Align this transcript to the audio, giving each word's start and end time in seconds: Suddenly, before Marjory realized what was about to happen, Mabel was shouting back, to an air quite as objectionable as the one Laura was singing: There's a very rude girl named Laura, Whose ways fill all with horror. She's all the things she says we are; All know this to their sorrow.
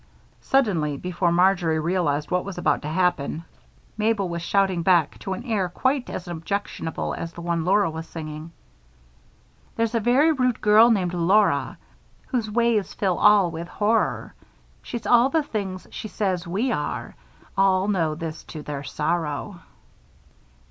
Suddenly, 0.41 0.97
before 0.97 1.31
Marjory 1.31 1.79
realized 1.79 2.31
what 2.31 2.43
was 2.43 2.57
about 2.57 2.81
to 2.81 2.87
happen, 2.87 3.45
Mabel 3.99 4.27
was 4.27 4.41
shouting 4.41 4.81
back, 4.81 5.19
to 5.19 5.33
an 5.33 5.43
air 5.43 5.69
quite 5.69 6.09
as 6.09 6.27
objectionable 6.27 7.13
as 7.13 7.33
the 7.33 7.41
one 7.41 7.63
Laura 7.65 7.87
was 7.87 8.07
singing: 8.07 8.51
There's 9.75 9.93
a 9.93 9.99
very 9.99 10.31
rude 10.31 10.59
girl 10.59 10.89
named 10.89 11.13
Laura, 11.13 11.77
Whose 12.29 12.49
ways 12.49 12.95
fill 12.95 13.19
all 13.19 13.51
with 13.51 13.67
horror. 13.67 14.33
She's 14.81 15.05
all 15.05 15.29
the 15.29 15.43
things 15.43 15.85
she 15.91 16.07
says 16.07 16.47
we 16.47 16.71
are; 16.71 17.15
All 17.55 17.87
know 17.87 18.15
this 18.15 18.43
to 18.45 18.63
their 18.63 18.81
sorrow. 18.83 19.59